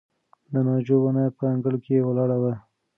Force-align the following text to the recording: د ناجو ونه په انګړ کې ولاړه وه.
د 0.51 0.53
ناجو 0.67 0.97
ونه 1.03 1.23
په 1.37 1.43
انګړ 1.53 1.73
کې 1.85 2.05
ولاړه 2.07 2.37
وه. 2.41 2.53